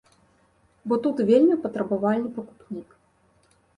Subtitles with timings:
[0.93, 2.89] Бо тут вельмі патрабавальны пакупнік.